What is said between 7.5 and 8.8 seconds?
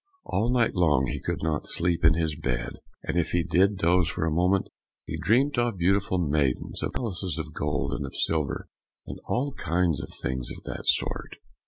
gold, and of silver,